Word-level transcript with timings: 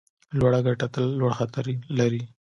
لوړه 0.37 0.59
ګټه 0.67 0.87
تل 0.93 1.05
لوړ 1.19 1.31
خطر 1.39 1.65
لري. 1.99 2.21